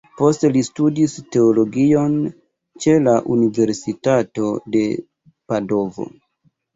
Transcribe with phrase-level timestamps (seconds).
[0.19, 2.15] Poste li studis teologion
[2.85, 4.81] ĉe la universitato de
[5.53, 6.07] Padovo.